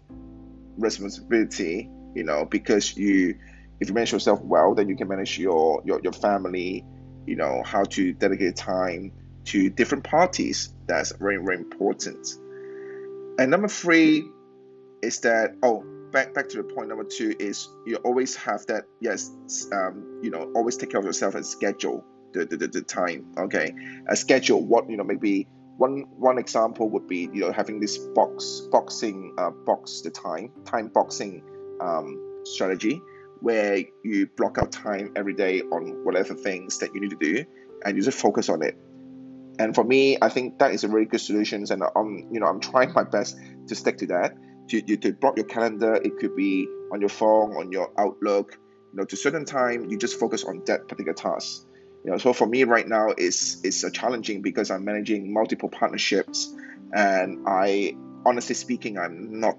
responsibility, 0.76 1.90
you 2.14 2.24
know, 2.24 2.44
because 2.44 2.96
you 2.96 3.38
if 3.80 3.88
you 3.88 3.94
manage 3.94 4.12
yourself 4.12 4.40
well, 4.42 4.74
then 4.74 4.88
you 4.88 4.96
can 4.96 5.08
manage 5.08 5.38
your 5.38 5.82
your, 5.84 6.00
your 6.02 6.12
family, 6.12 6.84
you 7.26 7.36
know, 7.36 7.62
how 7.64 7.84
to 7.84 8.12
dedicate 8.12 8.56
time 8.56 9.12
to 9.44 9.70
different 9.70 10.04
parties. 10.04 10.74
That's 10.86 11.12
very, 11.12 11.36
very 11.36 11.56
important. 11.56 12.26
And 13.38 13.50
number 13.50 13.68
three 13.68 14.24
is 15.02 15.20
that, 15.20 15.54
oh, 15.62 15.84
back 16.10 16.34
back 16.34 16.48
to 16.48 16.56
the 16.56 16.64
point 16.64 16.88
number 16.88 17.04
two 17.04 17.34
is 17.38 17.68
you 17.86 17.96
always 17.96 18.34
have 18.36 18.66
that, 18.66 18.84
yes, 19.00 19.30
um, 19.72 20.20
you 20.22 20.30
know, 20.30 20.50
always 20.54 20.76
take 20.76 20.90
care 20.90 21.00
of 21.00 21.06
yourself 21.06 21.34
and 21.34 21.46
schedule 21.46 22.04
the, 22.32 22.44
the, 22.44 22.56
the, 22.56 22.68
the 22.68 22.82
time. 22.82 23.26
Okay. 23.38 23.72
A 24.08 24.16
schedule 24.16 24.64
what, 24.64 24.90
you 24.90 24.96
know, 24.96 25.04
maybe 25.04 25.46
one 25.78 26.04
one 26.16 26.38
example 26.38 26.90
would 26.90 27.06
be 27.06 27.30
you 27.32 27.40
know 27.40 27.52
having 27.52 27.80
this 27.80 27.98
box 27.98 28.62
boxing 28.72 29.34
uh, 29.38 29.50
box 29.50 30.02
the 30.02 30.10
time 30.10 30.50
time 30.64 30.88
boxing 30.88 31.42
um, 31.80 32.42
strategy 32.44 33.00
where 33.40 33.78
you 34.02 34.26
block 34.36 34.58
out 34.58 34.72
time 34.72 35.12
every 35.14 35.34
day 35.34 35.60
on 35.60 36.04
whatever 36.04 36.34
things 36.34 36.78
that 36.78 36.92
you 36.92 37.00
need 37.00 37.10
to 37.10 37.16
do 37.16 37.44
and 37.84 37.96
you 37.96 38.02
just 38.02 38.18
focus 38.18 38.48
on 38.48 38.60
it. 38.62 38.76
And 39.60 39.72
for 39.72 39.84
me 39.84 40.18
i 40.20 40.28
think 40.28 40.58
that 40.58 40.72
is 40.72 40.82
a 40.84 40.88
very 40.88 41.06
good 41.06 41.20
solution 41.20 41.64
and 41.70 41.82
i'm 41.96 42.28
you 42.32 42.40
know 42.40 42.46
i'm 42.46 42.60
trying 42.60 42.92
my 42.92 43.04
best 43.04 43.36
to 43.68 43.74
stick 43.74 43.98
to 43.98 44.06
that. 44.06 44.36
To, 44.70 44.82
to 44.82 45.12
block 45.14 45.38
your 45.38 45.46
calendar 45.46 45.94
it 45.94 46.18
could 46.18 46.36
be 46.36 46.68
on 46.92 47.00
your 47.00 47.08
phone 47.08 47.56
on 47.56 47.72
your 47.72 47.90
outlook 47.96 48.58
you 48.92 48.98
know 48.98 49.04
to 49.04 49.16
certain 49.16 49.46
time 49.46 49.88
you 49.88 49.96
just 49.96 50.20
focus 50.20 50.44
on 50.44 50.62
that 50.66 50.88
particular 50.88 51.14
task 51.14 51.64
you 52.08 52.12
know 52.12 52.18
so 52.18 52.32
for 52.32 52.46
me 52.46 52.64
right 52.64 52.88
now 52.88 53.08
it's 53.18 53.62
it's 53.64 53.84
a 53.84 53.90
challenging 53.90 54.40
because 54.40 54.70
i'm 54.70 54.82
managing 54.82 55.30
multiple 55.30 55.68
partnerships 55.68 56.54
and 56.94 57.44
i 57.46 57.94
honestly 58.24 58.54
speaking 58.54 58.96
i'm 58.98 59.40
not 59.40 59.58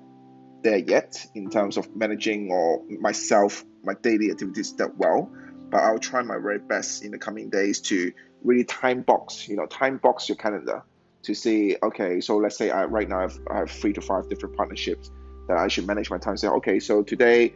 there 0.63 0.79
yet 0.79 1.23
in 1.35 1.51
terms 1.51 1.77
of 1.77 1.95
managing 1.95 2.49
or 2.51 2.83
myself 2.99 3.63
my 3.83 3.93
daily 4.01 4.31
activities 4.31 4.75
that 4.77 4.97
well 4.97 5.31
but 5.69 5.77
i'll 5.77 5.99
try 5.99 6.23
my 6.23 6.39
very 6.39 6.57
best 6.57 7.03
in 7.03 7.11
the 7.11 7.19
coming 7.19 7.51
days 7.51 7.81
to 7.81 8.11
really 8.43 8.63
time 8.63 9.03
box 9.03 9.47
you 9.47 9.55
know 9.55 9.67
time 9.67 9.97
box 9.97 10.27
your 10.27 10.35
calendar 10.35 10.81
to 11.21 11.35
see 11.35 11.77
okay 11.83 12.19
so 12.19 12.37
let's 12.37 12.57
say 12.57 12.71
i 12.71 12.83
right 12.85 13.07
now 13.07 13.19
I 13.19 13.21
have, 13.21 13.39
I 13.51 13.57
have 13.57 13.69
three 13.69 13.93
to 13.93 14.01
five 14.01 14.27
different 14.27 14.57
partnerships 14.57 15.11
that 15.47 15.57
i 15.57 15.67
should 15.67 15.85
manage 15.85 16.09
my 16.09 16.17
time. 16.17 16.35
Say 16.35 16.47
okay 16.47 16.79
so 16.79 17.03
today 17.03 17.53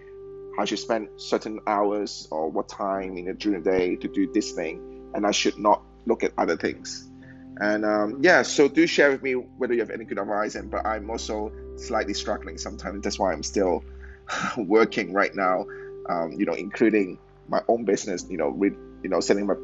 I 0.58 0.66
should 0.66 0.80
spend 0.80 1.10
certain 1.18 1.60
hours 1.66 2.28
or 2.32 2.50
what 2.50 2.70
time 2.70 3.18
in 3.18 3.26
the 3.26 3.34
during 3.34 3.64
the 3.64 3.72
day 3.72 3.96
to 3.98 4.08
do 4.08 4.32
this 4.32 4.52
thing, 4.52 5.10
and 5.14 5.26
I 5.26 5.32
should 5.32 5.58
not 5.58 5.82
look 6.06 6.24
at 6.24 6.34
other 6.38 6.58
things. 6.58 7.10
And 7.58 7.86
um, 7.86 8.20
yeah, 8.22 8.42
so 8.42 8.68
do 8.68 8.88
share 8.88 9.12
with 9.12 9.22
me 9.22 9.34
whether 9.34 9.74
you 9.74 9.82
have 9.82 9.92
any 9.92 10.06
good 10.06 10.20
advice. 10.20 10.56
And 10.56 10.72
but 10.72 10.86
I'm 10.86 11.10
also 11.10 11.52
slightly 11.78 12.14
struggling 12.14 12.58
sometimes. 12.58 13.04
That's 13.04 13.20
why 13.20 13.34
I'm 13.34 13.44
still 13.44 13.84
working 14.58 15.14
right 15.14 15.34
now. 15.34 15.66
Um, 16.10 16.34
you 16.34 16.46
know, 16.46 16.54
including 16.54 17.20
my 17.48 17.62
own 17.68 17.86
business. 17.86 18.26
You 18.30 18.38
know, 18.38 18.50
re- 18.50 18.78
you 19.04 19.10
know, 19.10 19.20
setting 19.20 19.46
my 19.48 19.56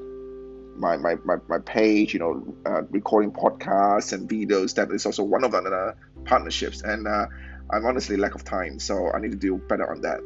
my, 0.79 0.95
my, 0.95 1.15
my, 1.25 1.35
my 1.49 1.59
page, 1.59 2.13
you 2.13 2.19
know, 2.19 2.55
uh, 2.65 2.83
recording 2.89 3.31
podcasts 3.31 4.13
and 4.13 4.29
videos. 4.29 4.75
That 4.75 4.91
is 4.91 5.05
also 5.05 5.23
one 5.23 5.43
of 5.43 5.51
the 5.51 5.95
partnerships. 6.23 6.81
And 6.81 7.05
uh, 7.05 7.27
I'm 7.69 7.85
honestly 7.85 8.15
lack 8.15 8.33
of 8.33 8.45
time, 8.45 8.79
so 8.79 9.11
I 9.11 9.19
need 9.19 9.31
to 9.31 9.37
do 9.37 9.57
better 9.57 9.91
on 9.91 10.01
that. 10.01 10.21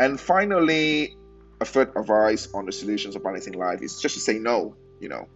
And 0.00 0.18
finally, 0.18 1.14
a 1.60 1.66
third 1.66 1.94
advice 1.94 2.48
on 2.54 2.64
the 2.64 2.72
solutions 2.72 3.16
of 3.16 3.22
balancing 3.22 3.52
life 3.52 3.82
is 3.82 4.00
just 4.00 4.14
to 4.14 4.20
say 4.20 4.38
no. 4.38 4.74
You 4.98 5.10
know, 5.10 5.28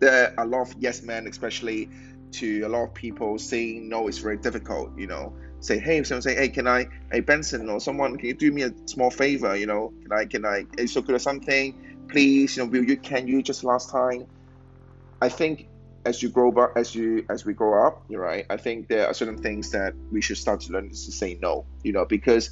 there 0.00 0.34
are 0.36 0.44
a 0.44 0.46
lot 0.48 0.62
of 0.62 0.74
yes 0.80 1.02
men, 1.02 1.28
especially 1.28 1.88
to 2.32 2.62
a 2.62 2.68
lot 2.68 2.82
of 2.82 2.94
people, 2.94 3.38
saying 3.38 3.88
no 3.88 4.08
is 4.08 4.18
very 4.18 4.38
difficult. 4.38 4.98
You 4.98 5.06
know, 5.06 5.36
say 5.60 5.78
hey, 5.78 6.02
someone 6.02 6.22
say 6.22 6.34
hey, 6.34 6.48
can 6.48 6.66
I, 6.66 6.88
hey 7.12 7.20
Benson 7.20 7.68
or 7.70 7.78
someone, 7.78 8.16
can 8.18 8.26
you 8.26 8.34
do 8.34 8.50
me 8.50 8.62
a 8.62 8.72
small 8.86 9.10
favor? 9.10 9.54
You 9.54 9.66
know, 9.66 9.92
can 10.02 10.12
I, 10.12 10.24
can 10.24 10.44
I, 10.44 10.66
is 10.76 10.92
so 10.92 11.00
good 11.00 11.14
at 11.14 11.22
something? 11.22 12.08
Please, 12.08 12.56
you 12.56 12.64
know, 12.64 12.68
will 12.68 12.84
you, 12.84 12.96
can 12.96 13.28
you 13.28 13.40
just 13.40 13.62
last 13.62 13.90
time? 13.90 14.26
I 15.22 15.28
think 15.28 15.68
as 16.04 16.24
you 16.24 16.28
grow 16.28 16.50
up, 16.50 16.72
as 16.76 16.92
you 16.92 17.24
as 17.30 17.44
we 17.44 17.52
grow 17.52 17.86
up, 17.86 18.02
you're 18.08 18.20
right. 18.20 18.46
I 18.50 18.56
think 18.56 18.88
there 18.88 19.06
are 19.06 19.14
certain 19.14 19.38
things 19.38 19.70
that 19.70 19.94
we 20.10 20.20
should 20.20 20.38
start 20.38 20.62
to 20.62 20.72
learn 20.72 20.90
is 20.90 21.06
to 21.06 21.12
say 21.12 21.38
no. 21.40 21.66
You 21.84 21.92
know, 21.92 22.04
because 22.04 22.50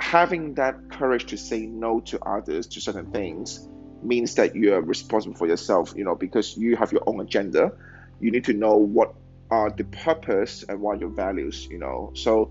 having 0.00 0.54
that 0.54 0.74
courage 0.90 1.26
to 1.26 1.36
say 1.36 1.66
no 1.66 2.00
to 2.00 2.20
others 2.24 2.66
to 2.68 2.80
certain 2.80 3.10
things 3.10 3.68
means 4.02 4.34
that 4.34 4.54
you 4.54 4.74
are 4.74 4.82
responsible 4.82 5.34
for 5.34 5.46
yourself 5.46 5.94
you 5.96 6.04
know 6.04 6.14
because 6.14 6.56
you 6.56 6.76
have 6.76 6.92
your 6.92 7.02
own 7.06 7.20
agenda. 7.20 7.72
You 8.20 8.30
need 8.30 8.44
to 8.44 8.52
know 8.52 8.76
what 8.76 9.14
are 9.50 9.70
the 9.70 9.84
purpose 9.84 10.64
and 10.68 10.80
what 10.80 10.96
are 10.96 11.00
your 11.00 11.10
values 11.10 11.66
you 11.70 11.78
know. 11.78 12.12
So 12.14 12.50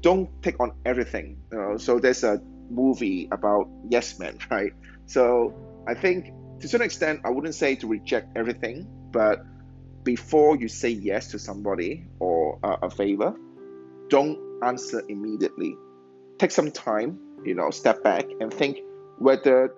don't 0.00 0.30
take 0.42 0.60
on 0.60 0.72
everything 0.84 1.42
you 1.52 1.58
know. 1.58 1.76
So 1.78 1.98
there's 1.98 2.24
a 2.24 2.40
movie 2.70 3.28
about 3.32 3.68
yes 3.88 4.18
men 4.18 4.38
right? 4.50 4.72
So 5.06 5.54
i 5.88 5.94
think 5.94 6.26
to 6.60 6.66
a 6.66 6.68
certain 6.68 6.84
extent 6.84 7.20
i 7.24 7.30
wouldn't 7.30 7.54
say 7.54 7.74
to 7.74 7.86
reject 7.86 8.36
everything 8.36 8.86
but 9.10 9.40
before 10.04 10.56
you 10.56 10.68
say 10.68 10.90
yes 10.90 11.28
to 11.28 11.38
somebody 11.38 12.06
or 12.20 12.58
uh, 12.62 12.76
a 12.82 12.90
favor 12.90 13.34
don't 14.08 14.38
answer 14.62 15.02
immediately 15.08 15.74
take 16.38 16.50
some 16.50 16.70
time, 16.70 17.18
you 17.44 17.54
know, 17.54 17.70
step 17.70 18.02
back 18.02 18.26
and 18.40 18.52
think 18.52 18.78
whether 19.18 19.74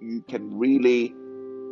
you 0.00 0.22
can 0.28 0.58
really, 0.58 1.14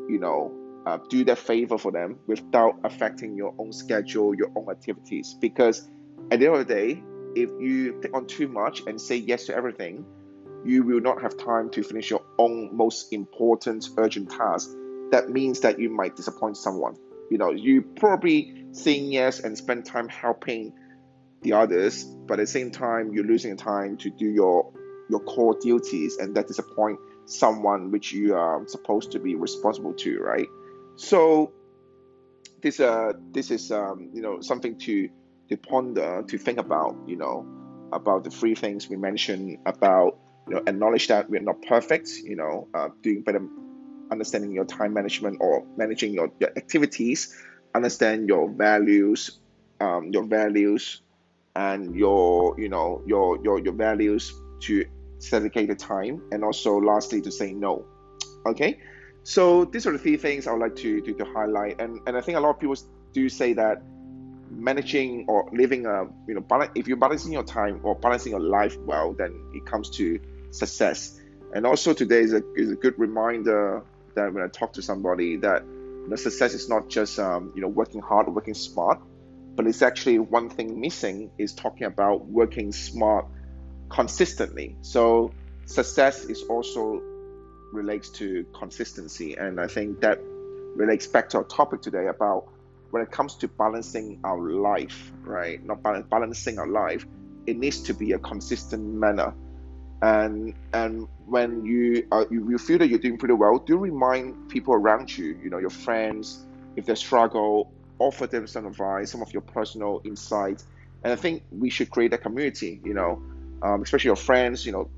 you 0.08 0.18
know, 0.20 0.52
uh, 0.86 0.98
do 1.08 1.24
that 1.24 1.38
favor 1.38 1.78
for 1.78 1.92
them 1.92 2.18
without 2.26 2.74
affecting 2.84 3.36
your 3.36 3.54
own 3.58 3.72
schedule, 3.72 4.34
your 4.34 4.50
own 4.56 4.68
activities. 4.70 5.36
Because 5.40 5.88
at 6.30 6.40
the 6.40 6.46
end 6.46 6.56
of 6.56 6.66
the 6.66 6.74
day, 6.74 7.02
if 7.34 7.50
you 7.60 8.00
take 8.02 8.14
on 8.14 8.26
too 8.26 8.48
much 8.48 8.82
and 8.86 9.00
say 9.00 9.16
yes 9.16 9.46
to 9.46 9.54
everything, 9.54 10.04
you 10.64 10.82
will 10.84 11.00
not 11.00 11.20
have 11.20 11.36
time 11.36 11.70
to 11.70 11.82
finish 11.82 12.10
your 12.10 12.22
own 12.38 12.74
most 12.76 13.12
important 13.12 13.88
urgent 13.96 14.30
task. 14.30 14.70
That 15.10 15.30
means 15.30 15.60
that 15.60 15.78
you 15.78 15.90
might 15.90 16.16
disappoint 16.16 16.56
someone. 16.56 16.96
You 17.30 17.38
know, 17.38 17.50
you 17.50 17.82
probably 17.82 18.66
saying 18.72 19.12
yes 19.12 19.40
and 19.40 19.56
spend 19.56 19.84
time 19.84 20.08
helping 20.08 20.72
the 21.42 21.52
others, 21.52 22.04
but 22.04 22.38
at 22.38 22.44
the 22.44 22.46
same 22.46 22.70
time, 22.70 23.12
you're 23.12 23.25
losing 23.25 23.56
time 23.56 23.96
to 23.99 24.11
do 24.11 24.26
your 24.26 24.72
your 25.11 25.20
core 25.20 25.56
duties, 25.61 26.16
and 26.16 26.34
that 26.37 26.46
disappoint 26.46 26.99
someone 27.26 27.90
which 27.90 28.12
you 28.12 28.34
are 28.34 28.66
supposed 28.66 29.12
to 29.12 29.18
be 29.18 29.34
responsible 29.34 29.92
to, 29.94 30.18
right? 30.20 30.46
So 30.96 31.52
this 32.62 32.80
uh 32.80 33.12
this 33.32 33.50
is 33.50 33.70
um 33.72 34.11
you 34.14 34.22
know 34.22 34.40
something 34.40 34.78
to 34.80 35.08
to 35.49 35.56
ponder, 35.56 36.25
to 36.28 36.38
think 36.38 36.58
about, 36.58 36.96
you 37.06 37.16
know, 37.16 37.46
about 37.92 38.25
the 38.25 38.30
three 38.30 38.54
things 38.54 38.88
we 38.88 38.96
mentioned 38.96 39.58
about 39.66 40.18
you 40.49 40.54
know 40.54 40.62
acknowledge 40.66 41.08
that 41.08 41.28
we're 41.28 41.40
not 41.40 41.61
perfect, 41.62 42.08
you 42.25 42.37
know, 42.37 42.68
uh, 42.75 42.88
doing 43.02 43.22
better 43.22 43.42
understanding 44.11 44.52
your 44.52 44.64
time 44.66 44.92
management 44.92 45.38
or 45.40 45.64
managing 45.76 46.12
your, 46.12 46.30
your 46.38 46.50
activities, 46.56 47.34
understand 47.75 48.28
your 48.28 48.50
values, 48.50 49.40
um, 49.80 50.11
your 50.12 50.25
values 50.25 51.02
and 51.54 51.94
your 51.94 52.59
you 52.59 52.68
know 52.68 53.02
your 53.06 53.42
your 53.42 53.59
your 53.61 53.75
values 53.75 54.32
to 54.61 54.85
dedicate 55.30 55.68
the 55.68 55.75
time 55.75 56.23
and 56.32 56.44
also 56.44 56.78
lastly 56.78 57.21
to 57.21 57.30
say 57.30 57.52
no. 57.52 57.85
Okay? 58.47 58.80
So 59.23 59.64
these 59.64 59.87
are 59.87 59.92
the 59.92 59.99
three 59.99 60.16
things 60.16 60.47
i 60.47 60.52
would 60.52 60.61
like 60.61 60.75
to, 60.76 61.00
to, 61.00 61.12
to 61.14 61.25
highlight. 61.25 61.80
And 61.80 62.00
and 62.06 62.16
i 62.16 62.21
think 62.21 62.38
a 62.38 62.40
lot 62.40 62.50
of 62.50 62.61
people 62.61 62.76
do 63.12 63.28
say 63.28 63.52
that 63.54 63.82
managing 64.50 65.25
or 65.28 65.49
living 65.52 65.87
a 65.87 66.04
you 66.26 66.35
know 66.35 66.40
balance, 66.40 66.73
if 66.75 66.88
you're 66.88 66.97
balancing 66.97 67.32
your 67.32 67.44
time 67.44 67.80
or 67.82 67.94
balancing 67.94 68.32
your 68.32 68.40
life 68.40 68.76
well 68.80 69.12
then 69.12 69.32
it 69.54 69.64
comes 69.66 69.90
to 69.90 70.18
success. 70.50 71.21
And 71.54 71.66
also 71.66 71.92
today 71.92 72.21
is 72.21 72.32
a, 72.32 72.42
is 72.54 72.73
a 72.73 72.76
good 72.76 72.99
reminder 72.99 73.82
that 74.14 74.32
when 74.32 74.42
i 74.42 74.49
talk 74.49 74.73
to 74.75 74.82
somebody 74.82 75.37
that 75.37 75.62
you 75.64 76.06
know, 76.09 76.16
success 76.16 76.54
is 76.54 76.68
not 76.68 76.88
just 76.88 77.18
um, 77.18 77.52
you 77.54 77.62
know 77.62 77.68
working 77.68 78.00
hard 78.00 78.26
or 78.26 78.32
working 78.32 78.54
smart 78.54 79.00
but 79.54 79.66
it's 79.66 79.82
actually 79.82 80.18
one 80.18 80.49
thing 80.49 80.80
missing 80.80 81.30
is 81.38 81.54
talking 81.54 81.87
about 81.87 82.26
working 82.26 82.73
smart 82.73 83.26
consistently. 83.90 84.76
So 84.80 85.32
success 85.66 86.25
is 86.25 86.42
also 86.44 87.00
relates 87.73 88.09
to 88.11 88.44
consistency, 88.59 89.35
and 89.35 89.61
I 89.61 89.66
think 89.66 90.00
that 90.00 90.18
relates 90.75 91.06
back 91.06 91.28
to 91.30 91.38
our 91.38 91.44
topic 91.44 91.82
today 91.82 92.06
about 92.06 92.49
when 92.90 93.02
it 93.02 93.11
comes 93.11 93.37
to 93.37 93.49
balancing 93.49 94.21
our 94.25 94.50
life, 94.50 95.12
right? 95.23 95.64
Not 95.64 95.82
balance, 95.82 96.06
balancing 96.11 96.59
our 96.59 96.66
life, 96.66 97.06
it 97.47 97.59
needs 97.59 97.80
to 97.82 97.94
be 97.94 98.12
a 98.12 98.18
consistent 98.18 98.85
manner. 98.85 99.35
And 100.02 100.54
and 100.73 101.09
when 101.26 101.64
you 101.64 102.06
uh, 102.12 102.25
you, 102.30 102.50
you 102.50 102.59
feel 102.59 102.78
that 102.78 102.88
you're 102.88 102.99
doing 102.99 103.18
pretty 103.18 103.35
well, 103.35 103.59
do 103.59 103.78
remind 103.78 104.50
people 104.50 104.75
around 104.75 105.16
you, 105.16 105.38
you 105.42 105.49
know, 105.49 105.59
your 105.59 105.71
friends, 105.71 106.44
if 106.76 106.87
they 106.87 106.94
struggle 106.94 107.73
offer 108.02 108.26
them 108.26 108.47
some 108.47 108.66
advice, 108.66 109.11
some 109.11 109.23
of 109.23 109.32
your 109.32 109.42
personal 109.42 110.00
insights. 110.04 110.66
And 111.04 111.12
I 111.12 111.16
think 111.16 111.42
we 111.50 111.71
should 111.71 111.90
create 111.90 112.12
a 112.12 112.18
community, 112.18 112.80
you 112.85 112.94
know, 112.94 113.23
um, 113.62 113.82
especially 113.82 114.09
your 114.09 114.16
friends, 114.16 114.66
you 114.66 114.73
know, 114.73 114.90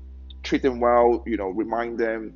treat 0.43 0.61
them 0.61 0.79
well, 0.79 1.23
you 1.25 1.37
know, 1.37 1.49
remind 1.49 1.97
them 1.97 2.33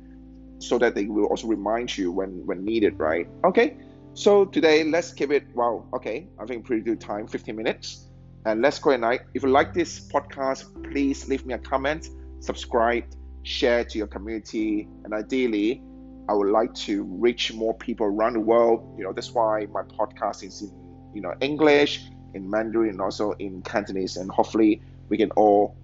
so 0.58 0.78
that 0.78 0.94
they 0.94 1.06
will 1.06 1.26
also 1.26 1.46
remind 1.46 1.96
you 1.96 2.12
when, 2.12 2.44
when 2.46 2.64
needed, 2.64 2.98
right? 2.98 3.28
Okay. 3.44 3.76
So 4.14 4.44
today, 4.44 4.82
let's 4.84 5.12
keep 5.12 5.30
it, 5.30 5.44
wow, 5.54 5.86
okay, 5.94 6.26
I 6.38 6.44
think 6.44 6.66
pretty 6.66 6.82
good 6.82 7.00
time, 7.00 7.28
15 7.28 7.54
minutes. 7.54 8.08
And 8.44 8.60
let's 8.60 8.78
go 8.78 8.90
at 8.90 9.00
night. 9.00 9.20
If 9.34 9.42
you 9.42 9.50
like 9.50 9.72
this 9.72 10.00
podcast, 10.00 10.64
please 10.90 11.28
leave 11.28 11.46
me 11.46 11.54
a 11.54 11.58
comment, 11.58 12.08
subscribe, 12.40 13.04
share 13.44 13.84
to 13.84 13.98
your 13.98 14.08
community, 14.08 14.88
and 15.04 15.14
ideally, 15.14 15.82
I 16.30 16.32
would 16.32 16.48
like 16.48 16.72
to 16.86 17.02
reach 17.02 17.52
more 17.52 17.74
people 17.74 18.06
around 18.06 18.34
the 18.34 18.40
world. 18.40 18.94
You 18.96 19.02
know, 19.02 19.12
that's 19.12 19.32
why 19.32 19.66
my 19.72 19.82
podcast 19.82 20.44
is 20.44 20.62
in 20.62 20.70
you 21.12 21.20
know 21.20 21.34
English, 21.40 22.04
in 22.34 22.48
Mandarin, 22.48 22.90
and 22.90 23.00
also 23.00 23.32
in 23.32 23.62
Cantonese. 23.62 24.16
And 24.16 24.30
hopefully, 24.30 24.80
we 25.08 25.16
can 25.16 25.32
all 25.32 25.74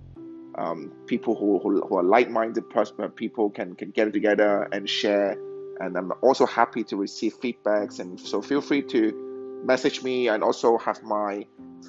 um, 0.56 0.92
people 1.06 1.34
who, 1.34 1.58
who, 1.58 1.80
who 1.84 1.96
are 1.96 2.04
like-minded 2.04 2.62
uh, 2.76 3.08
people 3.08 3.50
can 3.50 3.74
can 3.74 3.90
get 3.90 4.12
together 4.12 4.68
and 4.70 4.88
share. 4.88 5.32
And 5.80 5.96
I'm 5.98 6.12
also 6.22 6.46
happy 6.46 6.84
to 6.84 6.96
receive 6.96 7.40
feedbacks. 7.40 7.98
And 7.98 8.20
so 8.20 8.40
feel 8.40 8.60
free 8.60 8.82
to 8.82 9.62
message 9.64 10.04
me. 10.04 10.28
And 10.28 10.44
also 10.44 10.78
have 10.78 11.02
my 11.02 11.44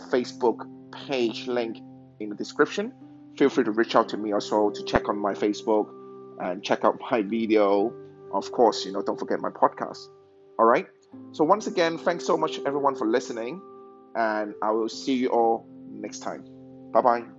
Facebook 0.10 0.68
page 0.92 1.46
link 1.48 1.78
in 2.20 2.30
the 2.30 2.36
description. 2.36 2.92
Feel 3.38 3.50
free 3.50 3.66
to 3.66 3.72
reach 3.72 3.96
out 3.96 4.10
to 4.10 4.18
me 4.18 4.34
also 4.34 4.72
to 4.72 4.84
check 4.84 5.10
on 5.10 5.20
my 5.20 5.36
Facebook 5.36 5.88
and 6.42 6.64
check 6.64 6.84
out 6.84 6.98
my 7.12 7.22
video. 7.22 7.94
Of 8.34 8.51
course, 8.51 8.86
you 8.86 8.91
know, 8.91 9.01
don't 9.01 9.19
forget 9.19 9.39
my 9.39 9.50
podcast. 9.50 10.00
All 10.60 10.65
right. 10.65 10.88
So 11.31 11.43
once 11.43 11.67
again, 11.67 11.98
thanks 11.98 12.25
so 12.25 12.38
much 12.38 12.60
everyone 12.65 12.96
for 12.96 13.07
listening, 13.07 13.62
and 14.15 14.53
I 14.62 14.72
will 14.72 14.89
see 14.89 15.13
you 15.13 15.29
all 15.29 15.65
next 15.89 16.19
time. 16.19 16.43
Bye 16.93 17.01
bye. 17.01 17.37